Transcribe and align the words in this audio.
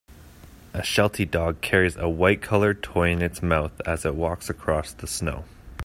A 0.73 0.81
Sheltie 0.81 1.29
dog 1.29 1.61
carries 1.61 1.95
a 1.95 2.09
whitecolored 2.09 2.81
toy 2.81 3.09
in 3.11 3.21
its 3.21 3.43
mouth 3.43 3.79
as 3.85 4.03
it 4.03 4.15
walks 4.15 4.49
across 4.49 4.93
the 4.93 5.05
snow. 5.05 5.45